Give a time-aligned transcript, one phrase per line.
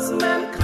[0.00, 0.59] Scotsman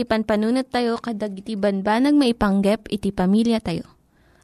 [0.00, 3.84] tayo met, ti panpanunat tayo kadag iti banbanag maipanggep iti pamilya tayo.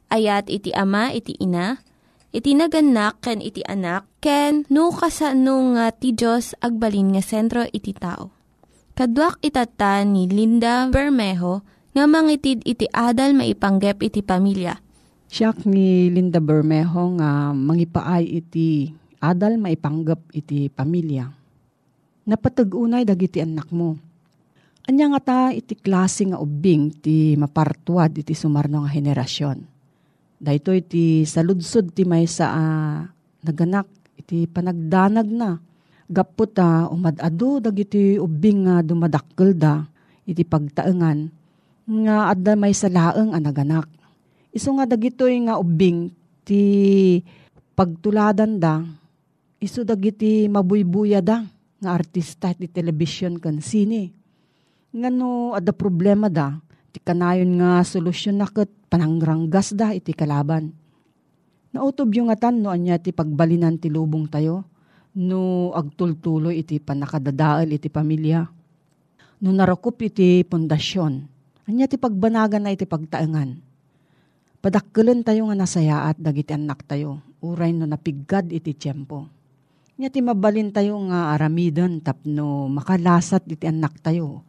[0.07, 1.81] Ayat iti ama, iti ina,
[2.29, 7.91] iti naganak, ken iti anak, ken no kasano nga ti Diyos agbalin nga sentro iti
[7.91, 8.29] tao.
[8.93, 11.61] Kaduak itata ni Linda Bermejo
[11.93, 14.77] nga mangitid iti adal maipanggep iti pamilya.
[15.27, 21.29] Siyak ni Linda Bermejo nga mangipaay iti adal maipanggap iti pamilya.
[22.25, 24.06] Napatag-unay dagiti anak mo.
[24.87, 29.59] Anya nga ta iti klase nga ubing ti mapartuad iti sumarno nga henerasyon.
[30.39, 33.03] Dahito iti saludsod ti may sa ah,
[33.43, 35.59] naganak iti panagdanag na.
[36.07, 39.83] Gapot ta umadado dagiti ubing nga dumadakkel da
[40.23, 41.27] iti pagtaengan
[41.87, 43.87] nga adda may sa laeng a naganak.
[44.51, 46.11] Iso nga dagitoy nga ubing
[46.47, 46.63] ti
[47.75, 48.83] pagtuladan da,
[49.59, 51.45] iso dagiti mabuybuya da
[51.77, 54.16] nga artista ti television kan sine.
[54.97, 56.57] Nga no adda problema da,
[56.89, 60.73] ti kanayon nga solusyon na ket panangranggas da iti kalaban.
[61.69, 64.65] Nautob yung atan no anya ti pagbalinan ti lubong tayo,
[65.13, 68.49] no agtultuloy iti panakadadaal iti pamilya.
[69.45, 71.29] No narakop iti pundasyon,
[71.69, 73.67] anya ti pagbanagan na iti pagtaengan
[74.57, 77.21] Padakkelan tayo nga nasayaat dagiti anak tayo.
[77.45, 79.29] Uray no napiggad iti tiyempo.
[79.95, 84.41] Nya ti mabalin tayo nga aramiden tapno makalasat iti anak tayo.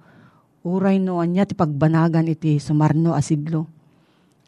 [0.67, 3.67] Uray no anya ti pagbanagan iti sumarno asidlo.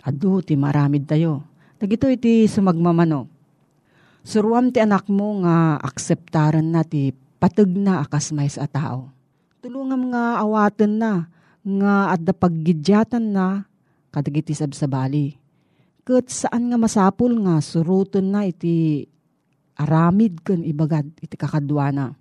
[0.02, 1.45] Adu ti maramid tayo.
[1.76, 3.29] Dagito iti sumagmamano.
[4.21, 9.09] Suruam ti anak mo nga akseptaran na ti pateg na akas may sa tao.
[9.64, 11.29] Tulungam nga awaten na
[11.61, 13.64] nga adda paggidyatan na
[14.12, 15.40] kadagiti sabsabali
[16.11, 19.07] ket saan nga masapul nga suruton na iti
[19.79, 22.19] aramid ken ibagad iti kakadwana.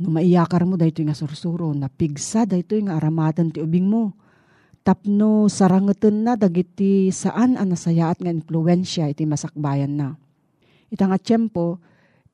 [0.00, 4.16] No maiyakar mo daytoy nga sursuro na pigsa daytoy nga aramatan ti ubing mo.
[4.80, 10.16] Tapno sarangeten na dagiti saan ang nasayaat nga influensya iti masakbayan na.
[10.88, 11.76] Ita nga tiyempo,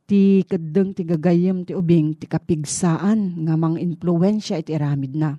[0.06, 5.35] ti kadeng ti gagayem ti ubing ti kapigsaan nga mang influensya iti aramid na.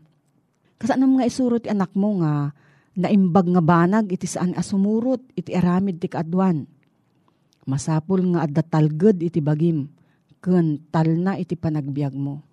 [0.76, 2.52] Kasanam nga isuro ti anak mo nga
[3.00, 6.68] naimbag nga banag iti saan asumurot iti aramid ti kaadwan.
[7.64, 9.88] Masapul nga adda talged iti bagim,
[10.42, 12.44] ken talna iti panagbiag mo.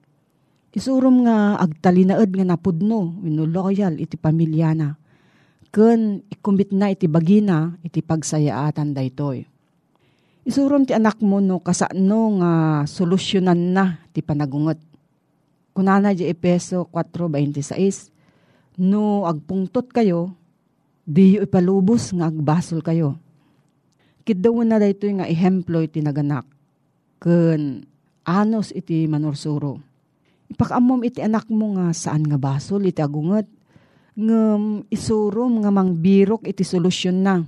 [0.74, 4.88] Isurum nga agtalinaed nga napudno, wenno loyal iti pamilya na.
[5.70, 9.46] Ken ikumit na iti bagina iti pagsayaatan daytoy.
[10.44, 12.52] Isurum ti anak mo no kasano nga
[12.90, 14.76] solusyonan na ti panagungot.
[15.74, 18.14] Kunana di Epeso 4.26
[18.74, 20.34] No agpungtot kayo,
[21.06, 23.14] di ipalubos nga agbasol kayo.
[24.26, 26.53] Kidaw na dayto nga ehemplo iti naganak.
[27.24, 27.88] Ken
[28.28, 29.80] anos iti manursuro.
[30.52, 33.48] Ipakamom iti anak mo nga saan nga basol iti agunget.
[34.12, 37.40] Ngem isurom nga mang birok iti solusyon na.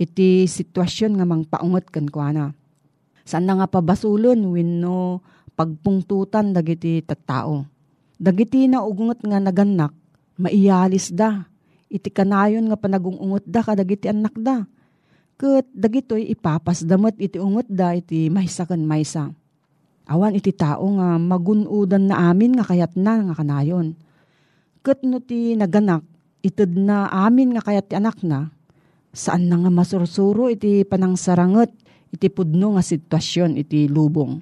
[0.00, 2.56] Iti sitwasyon nga mang paunget ken kuana.
[3.28, 5.20] Saan na nga pabasulon wenno
[5.52, 7.68] pagpungtutan dagiti tattao.
[8.16, 9.92] Dagiti na ugunget nga naganak
[10.40, 11.44] maiyalis da.
[11.94, 14.66] iti kanayon nga panagungungot da kadagiti anak da.
[15.34, 19.34] Kat dagitoy ipapasdamat iti ungot da iti maysa kan maysa.
[20.06, 23.98] Awan iti tao nga magunudan na amin nga kayat na nga kanayon.
[24.84, 26.04] Kat no ti naganak,
[26.44, 28.52] ited na amin nga kayat ti anak na,
[29.16, 31.72] saan na nga masursuro iti panangsaranget
[32.14, 34.38] iti pudno nga sitwasyon iti lubong.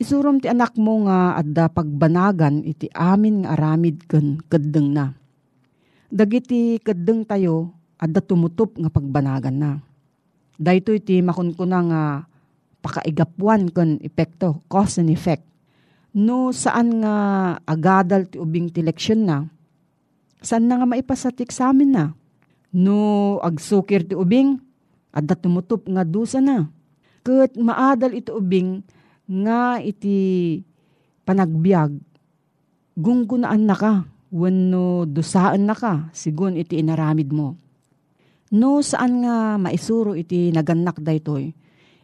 [0.00, 5.14] Isurom ti anak mo nga adda pagbanagan iti amin nga aramid ken keddeng na.
[6.10, 9.70] Dagiti keddeng tayo adda tumutup nga pagbanagan na.
[10.54, 12.02] Dayto iti makunkuna nga
[12.84, 15.42] pakaigapuan ken epekto, cause and effect.
[16.14, 17.14] No saan nga
[17.66, 19.50] agadal ti ubing ti leksyon na,
[20.38, 22.04] saan na nga maipasatik sa amin na.
[22.70, 24.62] No agsukir ti ubing,
[25.10, 26.70] adda tumutup nga dusa na.
[27.24, 28.84] Kat maadal iti ubing
[29.26, 30.60] nga iti
[31.24, 31.96] panagbiag,
[32.94, 37.56] gunggunaan na ka, wenno dusaan na ka, sigun iti inaramid mo.
[38.54, 41.50] No saan nga maisuro iti naganak daytoy,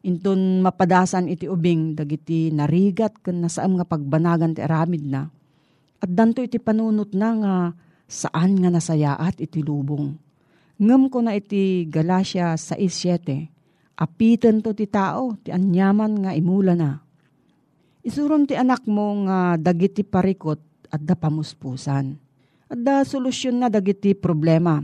[0.02, 5.30] inton mapadasan iti ubing dagiti narigat ken nasaam nga pagbanagan ti aramid na.
[6.02, 7.54] At danto iti panunot na nga
[8.10, 10.18] saan nga nasayaat iti lubong.
[10.82, 13.46] Ngem ko na iti Galacia 6.7,
[13.94, 16.98] apitan to ti tao, ti anyaman nga imula na.
[18.02, 20.58] Isuron ti anak mo nga dagiti parikot
[20.90, 22.18] at da pamuspusan.
[22.66, 24.82] At da solusyon na dagiti problema.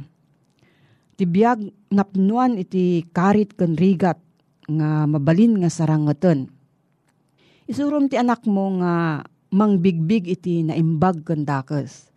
[1.16, 4.20] Ti biyag napnuan iti karit ken rigat
[4.68, 6.52] nga mabalin nga sarangaten.
[7.64, 12.12] Isurom ti anak mo nga mangbigbig iti naimbag ken dakes.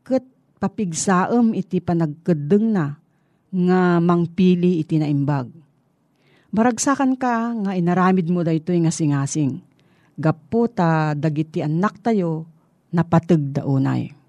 [0.00, 0.24] Ket
[0.56, 2.96] papigsaem iti panagkeddeng na
[3.52, 5.52] nga mangpili iti naimbag.
[6.50, 9.60] Baragsakan ka nga inaramid mo daytoy nga singasing.
[10.16, 12.48] Gapo ta dagiti anak tayo
[12.90, 14.19] napateg daunay.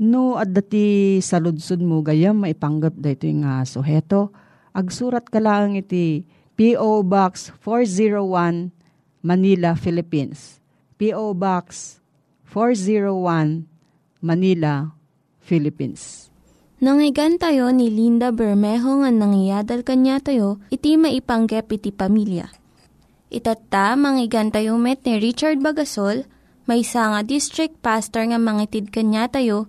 [0.00, 4.32] No at dati saludsod mo gayam maipanggap daytoy nga suheto,
[4.72, 6.24] agsurat ka lang iti
[6.56, 7.04] P.O.
[7.04, 8.72] Box 401
[9.20, 10.56] Manila, Philippines.
[10.96, 11.36] P.O.
[11.36, 12.00] Box
[12.48, 13.68] 401
[14.24, 14.96] Manila,
[15.44, 16.32] Philippines.
[16.80, 22.48] Nangyigan tayo ni Linda Bermejo nga nangyadal kanya tayo, iti maipanggep iti pamilya.
[23.28, 26.24] Itatta, manggigan tayo met ni Richard Bagasol,
[26.64, 29.68] may nga district pastor nga mangitid kanya tayo,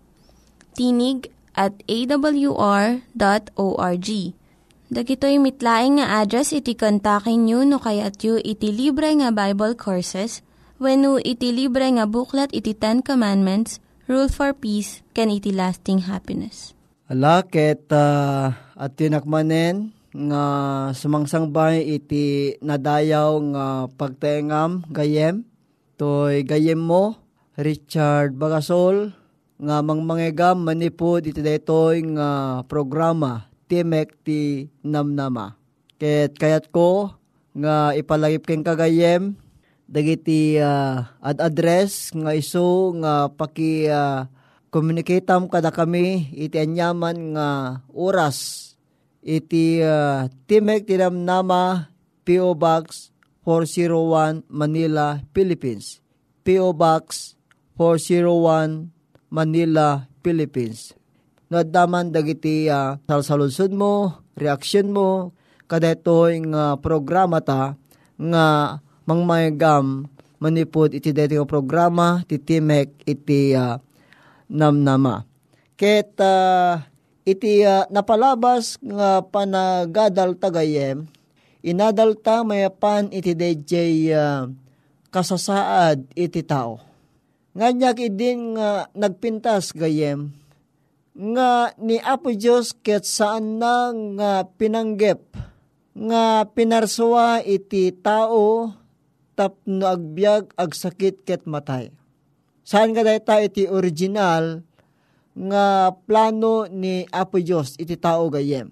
[0.81, 2.97] Tinig at awr.org.
[4.89, 10.41] Dagitoy mitlaing nga address iti kontakin nyo no kayat yu iti libre nga Bible Courses
[10.81, 13.77] when iti libre nga buklat iti Ten Commandments,
[14.09, 16.73] Rule for Peace, can iti lasting happiness.
[17.05, 20.43] Alaket uh, at tinakmanen nga
[20.97, 25.45] sumangsangbay iti nadayaw nga pagtengam gayem.
[25.93, 27.21] Toy gayem mo,
[27.53, 29.20] Richard Bagasol,
[29.61, 35.53] nga mangmangegam manipod iti daytoy nga programa timek ti namnama.
[36.01, 37.13] Ket kayat ko
[37.53, 39.37] nga ipalagip ken kagayem
[39.85, 44.25] dagiti uh, ad address nga iso nga paki uh,
[44.73, 47.49] communicatam kada kami iti anyaman nga
[47.93, 48.71] oras
[49.21, 51.93] iti uh, Timek ti namnama
[52.25, 53.13] PO Box
[53.45, 56.01] 401 Manila, Philippines.
[56.41, 57.37] PO Box
[57.77, 59.00] 401
[59.31, 61.01] Manila, Philippines
[61.51, 65.35] naddaman dagiti uh, salsaludsod mo, reaksyon mo,
[65.67, 67.75] kadetoy nga programa ta
[68.15, 70.07] nga mangmayagam
[70.39, 73.75] manipod iti deti programa ti Timek iti uh,
[74.47, 75.27] namnama.
[75.75, 76.79] Ket uh,
[77.27, 81.03] iti uh, napalabas nga panagadal tagayem,
[81.59, 83.73] inadal ta mayapan iti DJ
[84.15, 84.47] uh,
[85.11, 86.90] kasasaad iti tao.
[87.51, 90.31] Nganyak idin nga nagpintas gayem,
[91.11, 95.19] nga ni Apo Diyos ket saan na nga pinanggep
[95.91, 98.71] nga pinarsuwa iti tao
[99.35, 101.91] tapno agbyag agsakit ket matay.
[102.63, 104.63] Saan ka ta iti original
[105.35, 108.71] nga plano ni Apo Diyos iti tao gayem.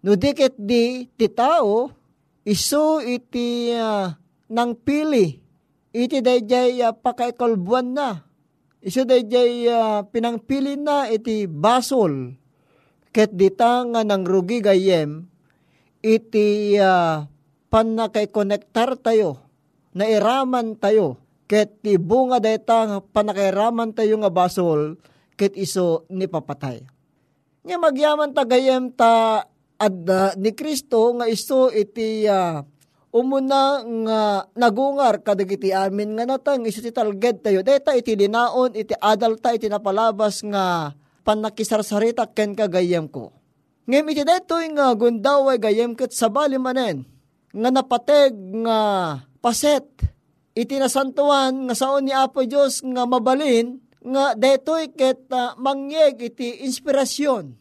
[0.00, 1.92] No diket di ti tao
[2.48, 4.08] iso iti uh,
[4.48, 5.36] nang pili
[6.06, 8.28] iti dayjay uh, pakaikalbuan na
[8.78, 12.38] Iso dayjay uh, pinangpili na iti basol.
[13.10, 15.26] ket dita nga nang rugi gayem,
[16.04, 17.26] iti uh,
[17.72, 19.42] panakay-konektar tayo,
[19.96, 21.18] nairaman tayo,
[21.50, 25.02] ket ti bunga nga panakairaman tayo nga basol,
[25.34, 26.86] ket iso ni papatay.
[27.66, 29.42] Nga magyaman tagayem ta
[29.80, 32.62] adda ni Kristo nga iso iti uh,
[33.18, 37.66] umuna nga nagungar kadagiti amin nga natang iso ti talged tayo.
[37.66, 40.94] Deta iti dinaon iti adalta iti napalabas nga
[41.26, 43.34] panakisarsarita ken kagayem ko.
[43.90, 47.02] Ngem iti detoy nga gundaway gayem ket sabali manen
[47.50, 48.78] nga napateg nga
[49.42, 49.84] paset
[50.54, 56.62] iti nasantuan nga saon ni Apo Dios nga mabalin nga detoy ket uh, mangyeg iti
[56.64, 57.56] inspirasyon.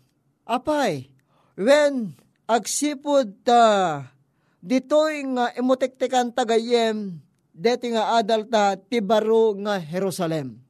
[0.48, 1.12] Apay,
[1.60, 2.16] when
[2.48, 4.17] agsipod ta uh,
[4.62, 7.20] ditoy nga imutektekan tagayem
[7.54, 10.62] deti nga adalta tibaro nga Jerusalem.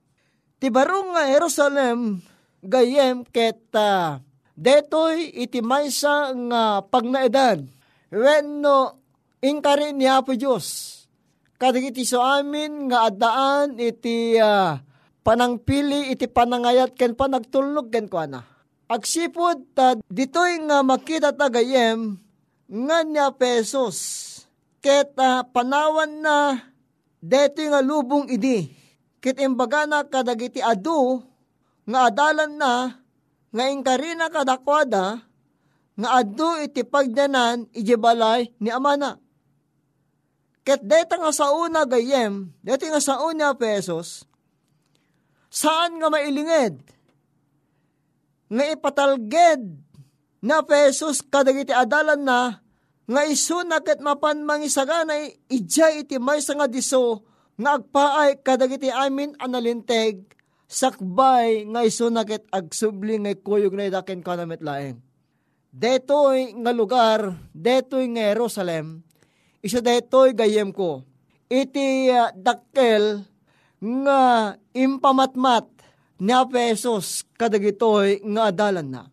[0.58, 2.24] Tibaro nga Jerusalem
[2.64, 4.18] gayem ket uh,
[4.58, 7.70] detoy iti maysa nga pagnaedan
[8.10, 8.98] wenno
[9.44, 10.98] inkari ni Apo Dios
[11.62, 14.82] kadagiti so amin nga adaan iti uh,
[15.22, 18.42] panangpili iti panangayat ken panagtulnog ken kuana
[18.90, 22.18] agsipod ta ditoy nga makita tagayem
[22.68, 23.98] nga niya pesos
[24.84, 26.60] ket uh, panawan na
[27.24, 28.72] detoy nga lubong idi
[29.24, 31.24] ket imbaga na kadagiti adu
[31.88, 33.00] nga adalan na,
[33.56, 35.24] nga ingkarina kadakwada,
[35.98, 39.16] nga adu iti pagdanan ijibalay ni amana.
[40.68, 44.28] Ket deta nga sa una gayem, deta nga sa una pesos,
[45.48, 46.76] saan nga mailinged?
[48.52, 49.64] Nga ipatalged
[50.48, 52.64] na pesos kadagiti adalan na,
[53.04, 57.28] nga isuna ket mapan mangisagana ijay iti may nga diso,
[57.60, 60.24] nga agpaay kadagiti amin analinteg,
[60.72, 65.04] sakbay nga iso nakit agsubli nga kuyog na idakin ka namit laeng.
[65.68, 69.04] Detoy nga lugar, detoy nga Jerusalem,
[69.60, 71.04] isa detoy gayem ko.
[71.48, 73.24] Iti uh, dakkel
[73.80, 74.20] nga
[74.76, 75.68] impamatmat
[76.20, 79.04] ni Apesos kadagitoy nga adalan na.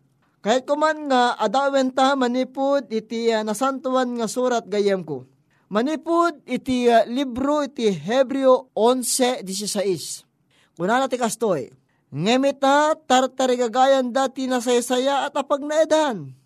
[0.45, 5.25] Kahit kuman nga adawen ta manipud iti uh, nasantuan nga surat gayem ko.
[5.73, 11.73] Manipud iti uh, libro iti Hebreo 11.16 Kunana ti kastoy,
[12.13, 16.37] ngemita tartarigagayan dati na saysaya at apag naedan.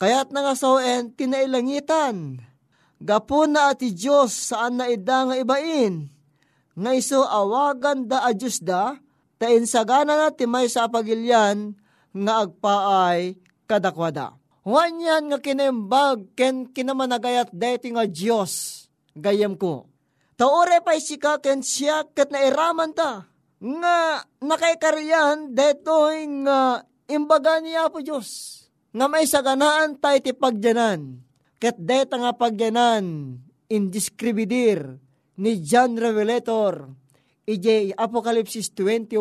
[0.00, 2.40] Kaya't nangasawen tinailangitan.
[3.04, 6.08] Gapo na ati Diyos saan na ida nga ibain.
[6.72, 8.96] Nga iso awagan da a Diyos da,
[9.36, 11.81] tain sagana na timay sa apagilyan
[12.12, 14.36] nga agpaay kadakwada.
[14.62, 18.84] Wanyan nga kinembag ken kinamanagayat deti nga Diyos
[19.16, 19.90] gayam ko.
[20.38, 23.26] Taore pa isika ken siya ket nairaman ta
[23.62, 28.58] nga nakaikaryan detoy nga imbaga niya po Diyos
[28.90, 31.22] nga may saganaan tayo ti pagyanan
[31.62, 33.38] ket deta nga pagyanan
[33.70, 34.98] indescribidir
[35.38, 36.90] ni John Revelator
[37.46, 39.14] ije Apocalypse 21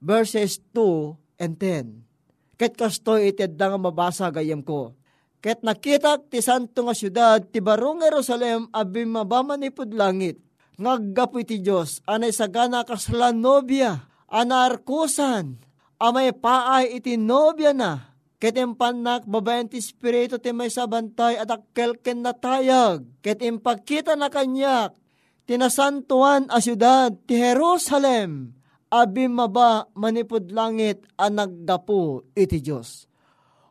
[0.00, 2.06] verses 2 and 10
[2.54, 4.94] ket kasto ited nga mabasa gayam ko.
[5.42, 10.38] Ket nakita ti santo nga syudad ti barong Jerusalem abi mabaman ipud langit
[10.78, 15.60] ngaggapo iti Diyos, anay sagana kasla nobya, anarkusan,
[16.00, 21.98] amay paay iti nobya na, ketempan nak babayan ti spirito ti may sabantay at akkel
[22.00, 24.96] ken natayag, ketimpagkita na kanyak,
[25.44, 28.56] tinasantuan a syudad ti Jerusalem,
[28.92, 33.08] abi maba manipod langit ang naggapo iti Diyos.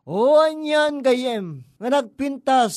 [0.09, 2.73] O anyan gayem, nga nagpintas,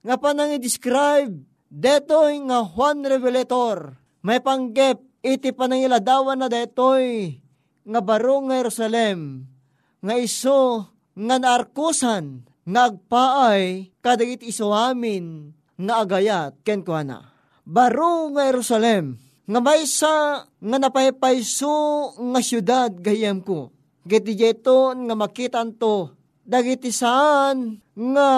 [0.00, 1.36] nga panang i-describe
[1.66, 7.36] Detoy nga Juan Revelator, may panggep iti panangiladawan na detoy
[7.82, 9.50] nga barong nga Jerusalem,
[9.98, 17.34] nga iso nga naarkusan, nga agpaay kadagit iso amin nga agayat ken kuana.
[17.66, 21.74] Baro nga Jerusalem, nga maysa nga napaypayso
[22.18, 23.70] nga syudad gayam ko.
[24.06, 26.10] Giti jeton nga makitan to,
[26.42, 28.30] dagiti saan nga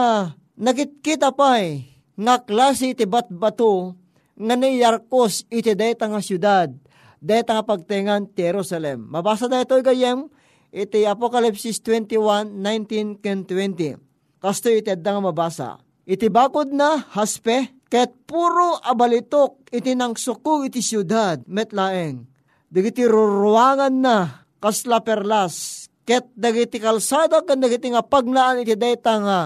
[0.57, 1.85] nagitkita pay
[2.17, 3.97] nga klase iti batbato
[4.39, 6.71] nga ni Yarkos iti deta nga syudad,
[7.19, 9.09] deta nga pagtengan ti Jerusalem.
[9.09, 10.31] Mabasa da ito gayem,
[10.71, 13.99] iti Apocalypse 21, 19 and 20.
[14.39, 15.83] Kasto iti nga mabasa.
[16.09, 22.25] Iti bakod na haspe, ket puro abalitok iti nang suko iti syudad, metlaeng.
[22.69, 29.39] Dagiti ruruangan na, kasla perlas, ket dagiti kalsada kan dagiti nga pagnaan iti deta nga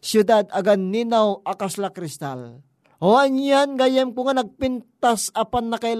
[0.00, 2.60] syudad agan ninaw akasla kristal.
[2.96, 5.96] O anyan gayem ko nga nagpintas apan na kay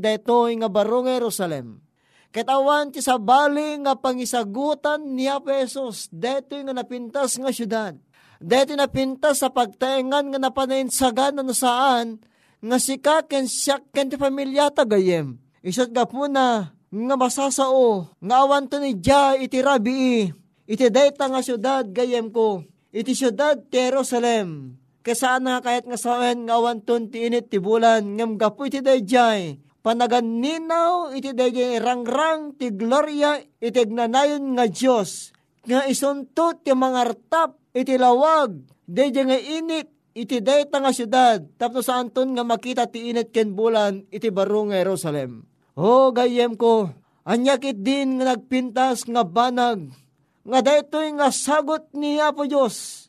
[0.00, 1.84] deto nga barong Jerusalem.
[2.32, 6.08] Katawan ti sabali nga pangisagutan ni Apo Jesus.
[6.12, 7.92] Deto nga napintas nga syudad.
[8.38, 12.22] Deto napintas sa pagtaengan nga napanayinsagan na saan
[12.62, 15.42] nga sika ken siyak ken ti pamilya tagayem.
[15.62, 20.30] Isot nga po na nga masasao nga awan to ni Diya iti rabi
[20.64, 26.56] iti dayta nga syudad gayem ko iti syudad Jerusalem kasaan nga kahit nga sawen nga
[26.56, 32.72] awan ton ti init ti bulan ngam gapu iti dayjay panaganinaw iti dayjay rangrang ti
[32.72, 35.36] gloria iti gnanayon nga Dios
[35.68, 38.56] nga isunto ti mangartap iti lawag
[38.88, 43.54] dayjay nga init iti dayta nga syudad tapno sa anton nga makita ti init ken
[43.54, 45.46] bulan iti baro nga Jerusalem.
[45.78, 46.90] O gayem ko,
[47.22, 49.94] anyakit din nga nagpintas nga banag,
[50.42, 53.06] nga daytoy nga sagot ni Apo Diyos.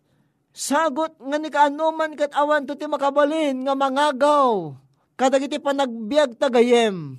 [0.54, 4.76] Sagot nga ni kaanuman kat awan to ti makabalin nga mangagaw.
[5.17, 7.15] Kadag iti panagbiag tagayem.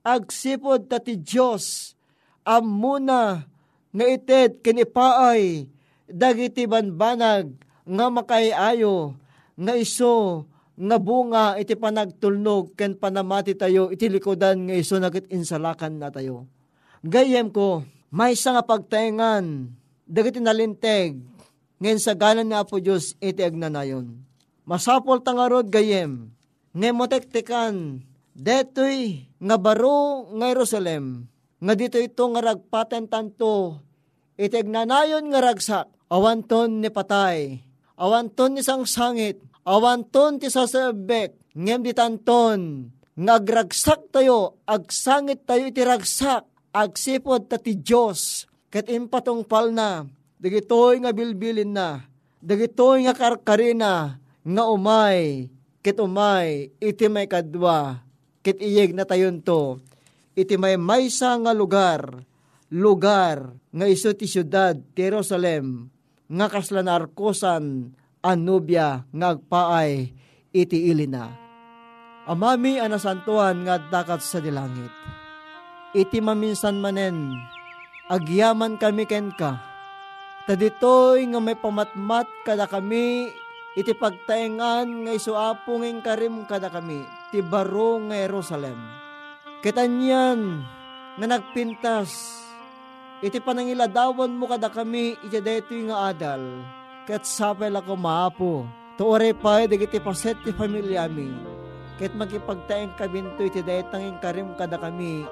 [0.00, 1.94] Agsipod ta ti Diyos.
[2.42, 3.44] Amuna
[3.92, 5.68] nga ited kinipaay.
[6.08, 7.52] Dagiti banbanag
[7.84, 9.12] nga makayayo
[9.60, 10.44] nga iso
[10.78, 16.48] nga bunga iti panagtulnog ken panamati tayo iti likodan nga iso nagit insalakan na tayo.
[17.04, 19.74] Gayem ko, may nga pagtaengan,
[20.08, 21.20] dagiti nalinteg,
[21.78, 24.18] ngayon sa ganan ni Apo Diyos iti agnanayon.
[24.66, 26.32] Masapol tangarod gayem,
[26.72, 28.02] nga motektekan,
[28.34, 31.26] detoy nga baro nga Jerusalem,
[31.58, 33.82] nga dito ito nga ragpaten tanto,
[34.38, 37.60] iti agnanayon nga ragsak, awanton ni patay,
[38.00, 45.84] awanton ni sang sangit, awanton ti sasabek, ngem di tanton, ngagragsak tayo, agsangit tayo iti
[45.84, 50.08] ragsak, agsipod ta ti Diyos, kat impatong pal na,
[50.40, 52.08] dagitoy nga bilbilin na,
[52.40, 54.16] dagitoy nga karkarina,
[54.48, 55.52] nga umay,
[55.84, 58.00] kit umay, iti may kadwa,
[58.40, 59.76] kit iyeg na tayon to,
[60.32, 62.24] iti may maysa nga lugar,
[62.72, 65.90] lugar nga iso ti syudad, ti Jerusalem,
[66.28, 70.12] nga kaslan arkosan, anubya ngagpaay
[70.52, 71.32] iti ilina.
[72.28, 74.92] Amami anasantuan nga dakat sa dilangit.
[75.96, 77.32] Iti maminsan manen,
[78.12, 79.56] agyaman kami ken ka.
[80.44, 83.32] Taditoy nga may pamatmat kada kami,
[83.72, 87.00] iti pagtaengan nga isuapunging karim kada kami,
[87.32, 88.76] ti baro nga Jerusalem.
[89.64, 90.64] Kitanyan
[91.16, 92.12] nga nagpintas,
[93.24, 96.42] iti panangiladawan mo kada kami, iti detoy nga adal
[97.08, 98.52] ket sapel ako maapo.
[99.00, 101.32] Tuore pa, digiti paset ti pamilya mi.
[101.96, 105.24] Ket magipagtaeng kabinto iti daytanging karim kada kami,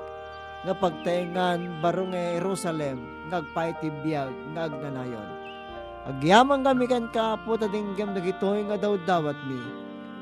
[0.64, 5.28] nga pagtaengan barong nga Jerusalem, ngagpay ti biyag, ngagnanayon.
[6.08, 9.60] Agyaman kami kan kapo, tadinggam dagitoy nga daw dawat mi.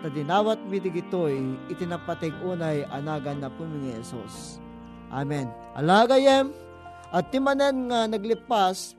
[0.02, 1.38] Tadinawat mi digitoy,
[1.70, 4.58] itinapatig unay anagan na pumingi Jesus.
[5.14, 5.46] Amen.
[5.78, 6.50] Alagayem,
[7.14, 8.98] at timanan nga naglipas,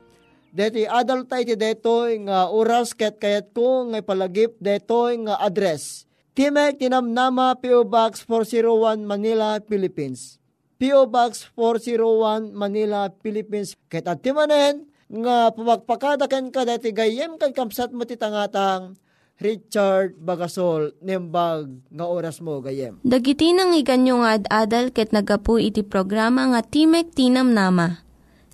[0.56, 6.08] Deti adult tayo detoy nga oras ket kayat ko nga palagip detoy nga address.
[6.32, 10.40] Timek Tinamnama PO Box 401 Manila, Philippines.
[10.80, 13.76] PO Box 401 Manila, Philippines.
[13.92, 18.96] Ket at timanen nga pumagpakadakan ka deti gayem kan kamsat mo titangatang
[19.36, 22.96] Richard Bagasol nembag nga oras mo gayem.
[23.04, 28.05] Dagiti nang iganyo nga ad-adal ket nagapu iti programa nga Timek Tinam Nama.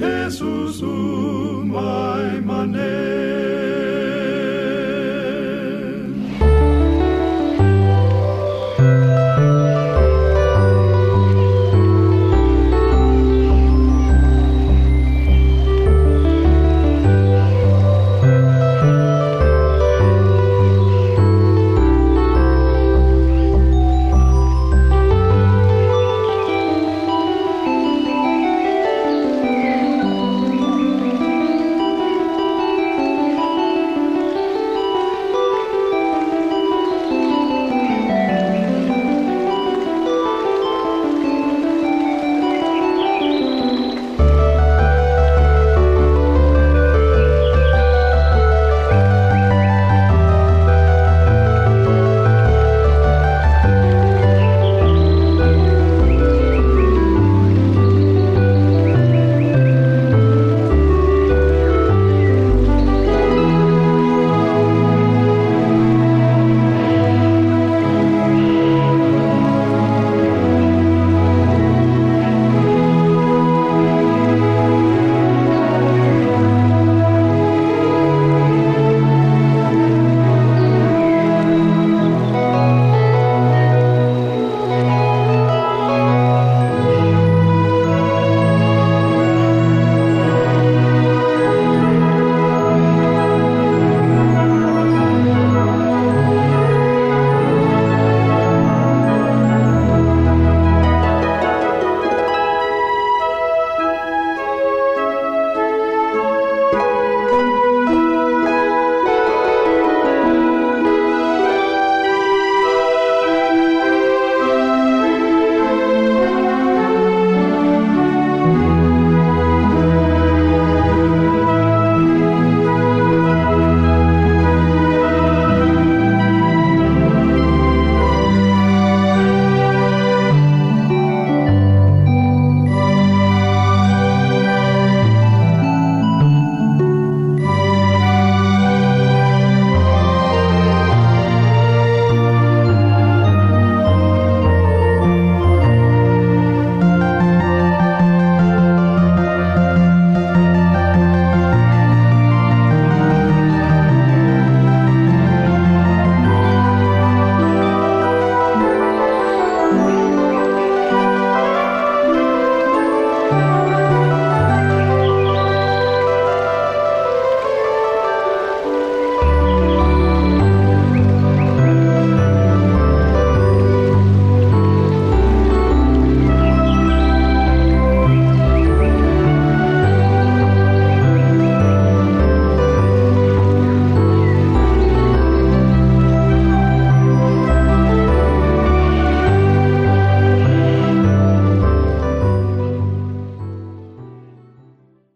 [0.00, 3.27] ni Jesus umay manen.